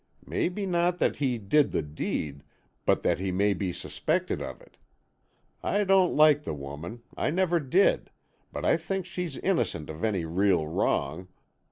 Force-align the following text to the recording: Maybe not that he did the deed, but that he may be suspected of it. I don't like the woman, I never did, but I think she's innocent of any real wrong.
Maybe 0.25 0.65
not 0.65 0.97
that 0.97 1.17
he 1.17 1.37
did 1.37 1.71
the 1.71 1.83
deed, 1.83 2.41
but 2.87 3.03
that 3.03 3.19
he 3.19 3.31
may 3.31 3.53
be 3.53 3.71
suspected 3.71 4.41
of 4.41 4.59
it. 4.59 4.75
I 5.61 5.83
don't 5.83 6.15
like 6.15 6.41
the 6.43 6.55
woman, 6.55 7.03
I 7.15 7.29
never 7.29 7.59
did, 7.59 8.09
but 8.51 8.65
I 8.65 8.77
think 8.77 9.05
she's 9.05 9.37
innocent 9.37 9.91
of 9.91 10.03
any 10.03 10.25
real 10.25 10.65
wrong. 10.67 11.27